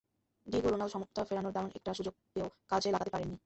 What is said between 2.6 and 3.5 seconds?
কাজে লাগাতে পারেননি।